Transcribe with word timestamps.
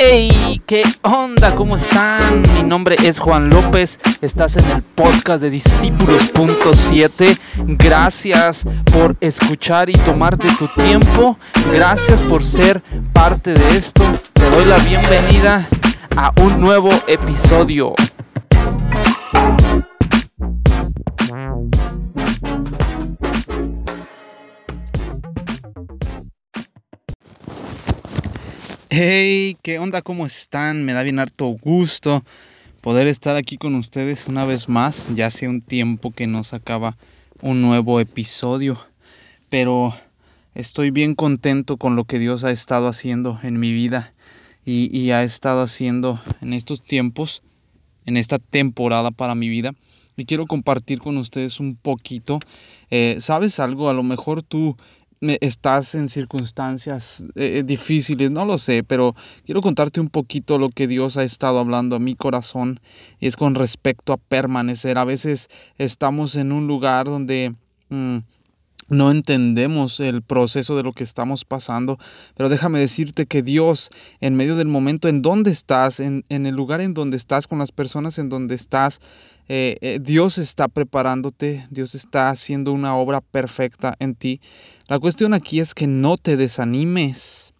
Hey, 0.00 0.62
¿qué 0.64 0.84
onda? 1.02 1.56
¿Cómo 1.56 1.76
están? 1.76 2.42
Mi 2.54 2.62
nombre 2.62 2.94
es 3.02 3.18
Juan 3.18 3.50
López. 3.50 3.98
Estás 4.20 4.56
en 4.56 4.64
el 4.70 4.82
podcast 4.82 5.42
de 5.42 5.50
Discípulos.7. 5.50 7.36
Gracias 7.76 8.64
por 8.92 9.16
escuchar 9.20 9.90
y 9.90 9.94
tomarte 9.94 10.46
tu 10.56 10.68
tiempo. 10.68 11.36
Gracias 11.72 12.20
por 12.20 12.44
ser 12.44 12.80
parte 13.12 13.54
de 13.54 13.76
esto. 13.76 14.04
Te 14.34 14.48
doy 14.50 14.66
la 14.66 14.78
bienvenida 14.78 15.68
a 16.16 16.32
un 16.42 16.60
nuevo 16.60 16.90
episodio. 17.08 17.94
Hey, 29.00 29.56
¿qué 29.62 29.78
onda? 29.78 30.02
¿Cómo 30.02 30.26
están? 30.26 30.84
Me 30.84 30.92
da 30.92 31.04
bien 31.04 31.20
harto 31.20 31.46
gusto 31.46 32.24
poder 32.80 33.06
estar 33.06 33.36
aquí 33.36 33.56
con 33.56 33.76
ustedes 33.76 34.26
una 34.26 34.44
vez 34.44 34.68
más. 34.68 35.14
Ya 35.14 35.26
hace 35.26 35.46
un 35.46 35.60
tiempo 35.60 36.10
que 36.10 36.26
nos 36.26 36.52
acaba 36.52 36.96
un 37.40 37.62
nuevo 37.62 38.00
episodio, 38.00 38.76
pero 39.50 39.94
estoy 40.56 40.90
bien 40.90 41.14
contento 41.14 41.76
con 41.76 41.94
lo 41.94 42.06
que 42.06 42.18
Dios 42.18 42.42
ha 42.42 42.50
estado 42.50 42.88
haciendo 42.88 43.38
en 43.44 43.60
mi 43.60 43.72
vida 43.72 44.14
y, 44.64 45.12
ha 45.12 45.22
estado 45.22 45.62
haciendo 45.62 46.20
en 46.40 46.52
estos 46.52 46.82
tiempos, 46.82 47.44
en 48.04 48.16
esta 48.16 48.40
temporada 48.40 49.12
para 49.12 49.36
mi 49.36 49.48
vida. 49.48 49.74
Y 50.16 50.24
quiero 50.24 50.46
compartir 50.46 50.98
con 50.98 51.18
ustedes 51.18 51.60
un 51.60 51.76
poquito. 51.76 52.40
Eh, 52.90 53.18
¿Sabes 53.20 53.60
algo? 53.60 53.90
A 53.90 53.94
lo 53.94 54.02
mejor 54.02 54.42
tú 54.42 54.76
estás 55.20 55.94
en 55.94 56.08
circunstancias 56.08 57.24
eh, 57.34 57.62
difíciles, 57.64 58.30
no 58.30 58.44
lo 58.44 58.58
sé, 58.58 58.84
pero 58.84 59.14
quiero 59.44 59.60
contarte 59.60 60.00
un 60.00 60.10
poquito 60.10 60.58
lo 60.58 60.70
que 60.70 60.86
Dios 60.86 61.16
ha 61.16 61.24
estado 61.24 61.58
hablando 61.58 61.96
a 61.96 62.00
mi 62.00 62.14
corazón 62.14 62.80
y 63.18 63.26
es 63.26 63.36
con 63.36 63.54
respecto 63.54 64.12
a 64.12 64.16
permanecer. 64.16 64.98
A 64.98 65.04
veces 65.04 65.48
estamos 65.76 66.36
en 66.36 66.52
un 66.52 66.66
lugar 66.66 67.06
donde 67.06 67.54
mm, 67.88 68.18
no 68.88 69.10
entendemos 69.10 70.00
el 70.00 70.22
proceso 70.22 70.76
de 70.76 70.82
lo 70.82 70.92
que 70.92 71.04
estamos 71.04 71.44
pasando, 71.44 71.98
pero 72.36 72.48
déjame 72.48 72.78
decirte 72.78 73.26
que 73.26 73.42
Dios, 73.42 73.90
en 74.20 74.34
medio 74.34 74.56
del 74.56 74.68
momento 74.68 75.08
en 75.08 75.22
donde 75.22 75.50
estás, 75.50 76.00
en, 76.00 76.24
en 76.28 76.46
el 76.46 76.54
lugar 76.54 76.80
en 76.80 76.94
donde 76.94 77.16
estás, 77.16 77.46
con 77.46 77.58
las 77.58 77.72
personas 77.72 78.18
en 78.18 78.28
donde 78.28 78.54
estás, 78.54 79.00
eh, 79.48 79.78
eh, 79.80 79.98
Dios 80.00 80.36
está 80.36 80.68
preparándote, 80.68 81.66
Dios 81.70 81.94
está 81.94 82.28
haciendo 82.28 82.72
una 82.72 82.94
obra 82.96 83.22
perfecta 83.22 83.94
en 83.98 84.14
ti. 84.14 84.40
La 84.88 84.98
cuestión 84.98 85.32
aquí 85.32 85.60
es 85.60 85.74
que 85.74 85.86
no 85.86 86.18
te 86.18 86.36
desanimes, 86.36 87.54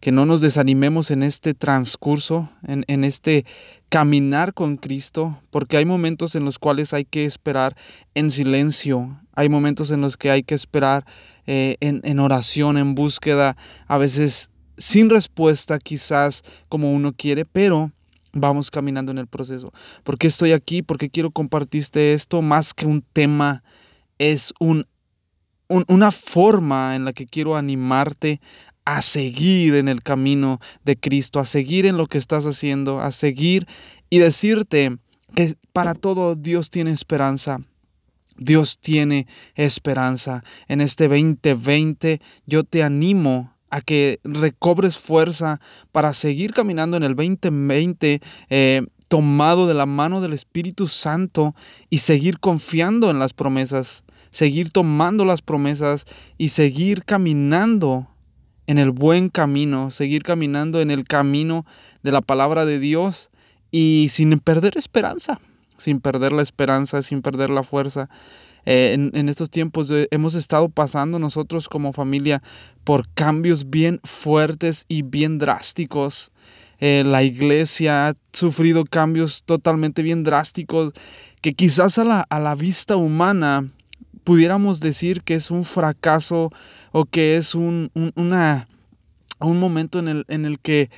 que 0.00 0.12
no 0.12 0.26
nos 0.26 0.40
desanimemos 0.40 1.10
en 1.10 1.22
este 1.22 1.54
transcurso, 1.54 2.48
en, 2.62 3.04
este 3.04 3.44
caminar 3.88 4.54
con 4.54 4.76
Cristo, 4.76 5.40
porque 5.50 5.76
hay 5.76 5.84
momentos 5.84 6.34
en 6.34 6.44
los 6.44 6.58
cuales 6.58 6.92
hay 6.92 7.04
que 7.04 7.24
esperar 7.24 7.76
en 8.14 8.30
silencio, 8.30 9.20
hay 9.34 9.48
momentos 9.48 9.90
en 9.90 10.00
los 10.00 10.16
que 10.16 10.30
hay 10.30 10.42
que 10.42 10.54
esperar 10.54 11.04
eh, 11.46 11.76
en, 11.80 12.00
en 12.04 12.20
oración, 12.20 12.78
en 12.78 12.94
búsqueda, 12.94 13.56
a 13.86 13.98
veces 13.98 14.50
sin 14.76 15.10
respuesta 15.10 15.78
quizás 15.78 16.42
como 16.68 16.92
uno 16.92 17.12
quiere, 17.12 17.44
pero 17.44 17.90
vamos 18.32 18.70
caminando 18.70 19.12
en 19.12 19.18
el 19.18 19.26
proceso. 19.26 19.72
¿Por 20.04 20.18
qué 20.18 20.28
estoy 20.28 20.52
aquí? 20.52 20.82
¿Por 20.82 20.98
qué 20.98 21.10
quiero 21.10 21.30
compartirte 21.30 22.14
esto? 22.14 22.42
Más 22.42 22.74
que 22.74 22.86
un 22.86 23.02
tema, 23.02 23.62
es 24.18 24.52
un, 24.58 24.86
una 25.68 26.10
forma 26.10 26.96
en 26.96 27.04
la 27.04 27.12
que 27.12 27.26
quiero 27.26 27.56
animarte 27.56 28.40
a 28.88 29.02
seguir 29.02 29.74
en 29.74 29.86
el 29.86 30.02
camino 30.02 30.60
de 30.82 30.96
Cristo, 30.96 31.40
a 31.40 31.44
seguir 31.44 31.84
en 31.84 31.98
lo 31.98 32.06
que 32.06 32.16
estás 32.16 32.46
haciendo, 32.46 33.02
a 33.02 33.12
seguir 33.12 33.66
y 34.08 34.16
decirte 34.16 34.96
que 35.34 35.56
para 35.74 35.92
todo 35.92 36.36
Dios 36.36 36.70
tiene 36.70 36.92
esperanza. 36.92 37.58
Dios 38.38 38.78
tiene 38.78 39.26
esperanza. 39.56 40.42
En 40.68 40.80
este 40.80 41.06
2020 41.06 42.22
yo 42.46 42.64
te 42.64 42.82
animo 42.82 43.52
a 43.68 43.82
que 43.82 44.20
recobres 44.24 44.96
fuerza 44.96 45.60
para 45.92 46.14
seguir 46.14 46.54
caminando 46.54 46.96
en 46.96 47.02
el 47.02 47.14
2020 47.14 48.22
eh, 48.48 48.86
tomado 49.08 49.66
de 49.66 49.74
la 49.74 49.84
mano 49.84 50.22
del 50.22 50.32
Espíritu 50.32 50.86
Santo 50.86 51.54
y 51.90 51.98
seguir 51.98 52.40
confiando 52.40 53.10
en 53.10 53.18
las 53.18 53.34
promesas, 53.34 54.04
seguir 54.30 54.70
tomando 54.70 55.26
las 55.26 55.42
promesas 55.42 56.06
y 56.38 56.48
seguir 56.48 57.04
caminando 57.04 58.08
en 58.68 58.76
el 58.78 58.90
buen 58.90 59.30
camino, 59.30 59.90
seguir 59.90 60.22
caminando 60.22 60.82
en 60.82 60.90
el 60.90 61.04
camino 61.04 61.64
de 62.02 62.12
la 62.12 62.20
palabra 62.20 62.66
de 62.66 62.78
Dios 62.78 63.30
y 63.70 64.08
sin 64.10 64.38
perder 64.40 64.76
esperanza, 64.76 65.40
sin 65.78 66.00
perder 66.00 66.32
la 66.32 66.42
esperanza, 66.42 67.00
sin 67.00 67.22
perder 67.22 67.48
la 67.48 67.62
fuerza. 67.62 68.10
Eh, 68.66 68.92
en, 68.92 69.28
estos 69.30 69.48
tiempos 69.48 69.90
hemos 70.10 70.34
estado 70.34 70.68
pasando 70.68 71.18
nosotros 71.18 71.70
como 71.70 71.94
familia 71.94 72.42
por 72.84 73.08
cambios 73.14 73.70
bien 73.70 74.00
fuertes 74.04 74.84
y 74.86 75.00
bien 75.00 75.38
drásticos. 75.38 76.30
Eh, 76.78 77.04
la 77.06 77.22
iglesia 77.22 78.08
ha 78.08 78.14
sufrido 78.34 78.84
cambios 78.84 79.44
totalmente 79.44 80.02
bien 80.02 80.24
drásticos 80.24 80.92
que 81.40 81.54
quizás 81.54 81.96
a 81.96 82.04
la, 82.04 82.26
a 82.28 82.38
la 82.38 82.54
vista 82.54 82.96
humana 82.96 83.66
pudiéramos 84.28 84.80
decir 84.80 85.22
que 85.22 85.32
es 85.32 85.50
un 85.50 85.64
fracaso 85.64 86.52
o 86.92 87.06
que 87.06 87.38
es 87.38 87.54
un, 87.54 87.90
una, 88.14 88.68
un 89.40 89.58
momento 89.58 90.00
en 90.00 90.08
el, 90.08 90.26
en 90.28 90.44
el 90.44 90.60
que 90.60 90.90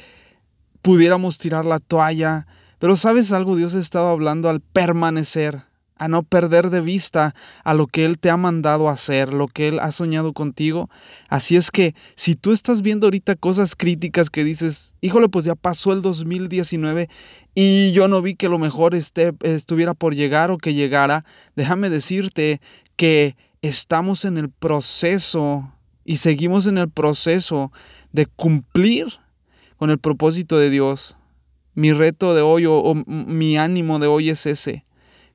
pudiéramos 0.82 1.38
tirar 1.38 1.64
la 1.64 1.78
toalla. 1.78 2.48
Pero 2.80 2.96
sabes 2.96 3.30
algo, 3.30 3.54
Dios 3.54 3.76
ha 3.76 3.78
estado 3.78 4.08
hablando 4.08 4.50
al 4.50 4.60
permanecer, 4.60 5.62
a 6.00 6.08
no 6.08 6.22
perder 6.22 6.70
de 6.70 6.80
vista 6.80 7.34
a 7.62 7.74
lo 7.74 7.86
que 7.86 8.06
Él 8.06 8.18
te 8.18 8.30
ha 8.30 8.38
mandado 8.38 8.88
hacer, 8.88 9.34
lo 9.34 9.48
que 9.48 9.68
Él 9.68 9.78
ha 9.80 9.92
soñado 9.92 10.32
contigo. 10.32 10.88
Así 11.28 11.56
es 11.56 11.70
que 11.70 11.94
si 12.16 12.34
tú 12.36 12.52
estás 12.52 12.80
viendo 12.80 13.06
ahorita 13.06 13.36
cosas 13.36 13.76
críticas 13.76 14.30
que 14.30 14.42
dices, 14.42 14.94
híjole, 15.02 15.28
pues 15.28 15.44
ya 15.44 15.54
pasó 15.54 15.92
el 15.92 16.00
2019 16.00 17.10
y 17.54 17.92
yo 17.92 18.08
no 18.08 18.22
vi 18.22 18.34
que 18.34 18.48
lo 18.48 18.58
mejor 18.58 18.94
esté, 18.94 19.34
estuviera 19.42 19.92
por 19.92 20.14
llegar 20.14 20.50
o 20.50 20.56
que 20.56 20.72
llegara, 20.72 21.26
déjame 21.54 21.90
decirte 21.90 22.62
que 22.96 23.36
estamos 23.60 24.24
en 24.24 24.38
el 24.38 24.48
proceso 24.48 25.70
y 26.06 26.16
seguimos 26.16 26.66
en 26.66 26.78
el 26.78 26.88
proceso 26.88 27.72
de 28.10 28.24
cumplir 28.24 29.06
con 29.76 29.90
el 29.90 29.98
propósito 29.98 30.56
de 30.56 30.70
Dios. 30.70 31.18
Mi 31.74 31.92
reto 31.92 32.34
de 32.34 32.40
hoy 32.40 32.64
o 32.64 32.94
mi 33.06 33.58
ánimo 33.58 33.98
de 33.98 34.06
hoy 34.06 34.30
es 34.30 34.46
ese 34.46 34.86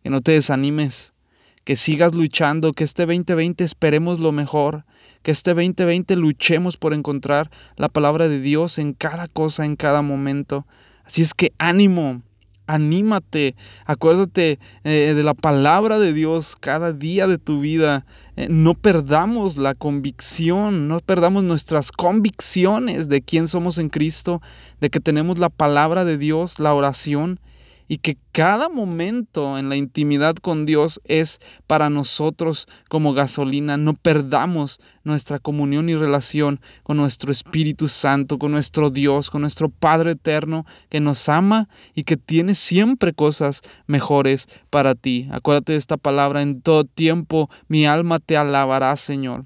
que 0.05 0.11
no 0.11 0.21
te 0.21 0.33
desanimes, 0.33 1.15
que 1.63 1.75
sigas 1.75 2.13
luchando, 2.13 2.73
que 2.73 2.83
este 2.83 3.07
2020 3.07 3.63
esperemos 3.63 4.19
lo 4.19 4.31
mejor, 4.31 4.85
que 5.23 5.31
este 5.31 5.55
2020 5.55 6.15
luchemos 6.15 6.77
por 6.77 6.93
encontrar 6.93 7.49
la 7.75 7.89
palabra 7.89 8.27
de 8.27 8.39
Dios 8.39 8.77
en 8.77 8.93
cada 8.93 9.25
cosa, 9.25 9.65
en 9.65 9.75
cada 9.75 10.03
momento. 10.03 10.67
Así 11.05 11.23
es 11.23 11.33
que 11.33 11.53
ánimo, 11.57 12.21
anímate, 12.67 13.55
acuérdate 13.87 14.59
eh, 14.83 15.13
de 15.15 15.23
la 15.23 15.33
palabra 15.33 15.97
de 15.97 16.13
Dios 16.13 16.55
cada 16.55 16.93
día 16.93 17.25
de 17.25 17.39
tu 17.39 17.59
vida. 17.61 18.05
Eh, 18.35 18.45
no 18.47 18.75
perdamos 18.75 19.57
la 19.57 19.73
convicción, 19.73 20.87
no 20.87 20.99
perdamos 20.99 21.43
nuestras 21.43 21.91
convicciones 21.91 23.09
de 23.09 23.23
quién 23.23 23.47
somos 23.47 23.79
en 23.79 23.89
Cristo, 23.89 24.39
de 24.79 24.91
que 24.91 24.99
tenemos 24.99 25.39
la 25.39 25.49
palabra 25.49 26.05
de 26.05 26.19
Dios, 26.19 26.59
la 26.59 26.75
oración 26.75 27.39
y 27.87 27.99
que 27.99 28.17
cada 28.31 28.69
momento 28.69 29.57
en 29.57 29.69
la 29.69 29.75
intimidad 29.75 30.35
con 30.35 30.65
Dios 30.65 31.01
es 31.05 31.39
para 31.67 31.89
nosotros 31.89 32.67
como 32.89 33.13
gasolina. 33.13 33.77
No 33.77 33.93
perdamos 33.93 34.79
nuestra 35.03 35.39
comunión 35.39 35.89
y 35.89 35.95
relación 35.95 36.59
con 36.83 36.97
nuestro 36.97 37.31
Espíritu 37.31 37.87
Santo, 37.87 38.37
con 38.37 38.51
nuestro 38.51 38.89
Dios, 38.89 39.29
con 39.29 39.41
nuestro 39.41 39.69
Padre 39.69 40.11
Eterno 40.11 40.65
que 40.89 40.99
nos 40.99 41.29
ama 41.29 41.69
y 41.93 42.03
que 42.03 42.17
tiene 42.17 42.55
siempre 42.55 43.13
cosas 43.13 43.61
mejores 43.87 44.47
para 44.69 44.95
ti. 44.95 45.27
Acuérdate 45.31 45.73
de 45.73 45.77
esta 45.77 45.97
palabra, 45.97 46.41
en 46.41 46.61
todo 46.61 46.83
tiempo 46.83 47.49
mi 47.67 47.85
alma 47.85 48.19
te 48.19 48.37
alabará, 48.37 48.95
Señor. 48.95 49.45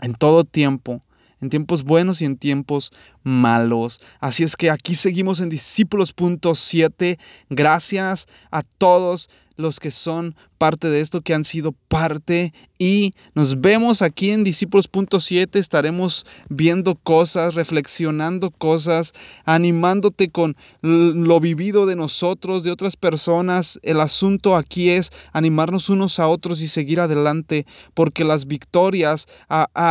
En 0.00 0.14
todo 0.14 0.44
tiempo 0.44 1.02
en 1.44 1.50
tiempos 1.50 1.84
buenos 1.84 2.22
y 2.22 2.24
en 2.24 2.36
tiempos 2.36 2.90
malos. 3.22 4.00
Así 4.18 4.42
es 4.42 4.56
que 4.56 4.70
aquí 4.70 4.94
seguimos 4.94 5.40
en 5.40 5.50
discípulos.7. 5.50 7.18
Gracias 7.50 8.26
a 8.50 8.62
todos 8.62 9.28
los 9.56 9.78
que 9.78 9.92
son 9.92 10.34
parte 10.58 10.88
de 10.88 11.00
esto, 11.00 11.20
que 11.20 11.32
han 11.32 11.44
sido 11.44 11.72
parte. 11.88 12.52
Y 12.76 13.14
nos 13.34 13.60
vemos 13.60 14.02
aquí 14.02 14.30
en 14.30 14.42
Discípulos.7. 14.42 15.56
Estaremos 15.60 16.26
viendo 16.48 16.96
cosas, 16.96 17.54
reflexionando 17.54 18.50
cosas, 18.50 19.12
animándote 19.44 20.30
con 20.30 20.56
lo 20.82 21.38
vivido 21.38 21.86
de 21.86 21.94
nosotros, 21.94 22.64
de 22.64 22.72
otras 22.72 22.96
personas. 22.96 23.78
El 23.82 24.00
asunto 24.00 24.56
aquí 24.56 24.90
es 24.90 25.10
animarnos 25.32 25.88
unos 25.88 26.18
a 26.18 26.26
otros 26.26 26.60
y 26.60 26.66
seguir 26.66 26.98
adelante, 26.98 27.64
porque 27.94 28.24
las 28.24 28.46
victorias 28.46 29.26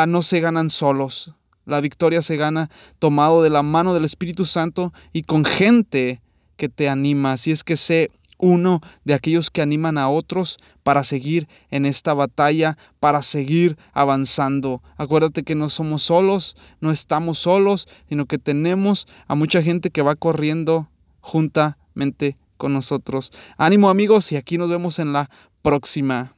no 0.08 0.22
se 0.24 0.42
ganan 0.42 0.70
solos 0.70 1.34
La 1.66 1.82
victoria 1.82 2.22
se 2.22 2.38
gana 2.38 2.70
tomado 3.00 3.42
de 3.44 3.50
la 3.50 3.64
mano 3.64 3.94
del 3.94 4.06
Espíritu 4.06 4.46
Santo 4.46 4.94
y 5.12 5.24
con 5.24 5.46
gente 5.46 6.22
que 6.58 6.70
te 6.70 6.90
anima. 6.90 7.34
Así 7.34 7.52
es 7.52 7.64
que 7.64 7.78
sé 7.78 8.12
uno 8.38 8.82
de 9.06 9.14
aquellos 9.14 9.50
que 9.50 9.62
animan 9.62 9.98
a 9.98 10.10
otros 10.10 10.58
para 10.84 11.04
seguir 11.04 11.48
en 11.72 11.86
esta 11.86 12.14
batalla, 12.14 12.78
para 13.00 13.22
seguir 13.22 13.78
avanzando. 13.94 14.82
Acuérdate 14.98 15.44
que 15.44 15.56
no 15.56 15.70
somos 15.70 16.04
solos, 16.04 16.58
no 16.82 16.92
estamos 16.92 17.40
solos, 17.40 17.88
sino 18.10 18.26
que 18.26 18.38
tenemos 18.38 19.08
a 19.28 19.36
mucha 19.36 19.62
gente 19.64 19.92
que 19.92 20.02
va 20.02 20.16
corriendo 20.16 20.90
juntamente 21.22 22.38
con 22.58 22.74
nosotros. 22.74 23.32
Ánimo 23.58 23.90
amigos 23.90 24.32
y 24.32 24.36
aquí 24.36 24.58
nos 24.58 24.70
vemos 24.70 25.00
en 25.00 25.14
la 25.14 25.30
próxima. 25.62 26.36